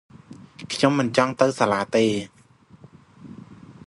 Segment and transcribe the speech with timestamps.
[0.73, 2.03] ខ្ញុំមិនចង់ទៅសាលារៀនទេ។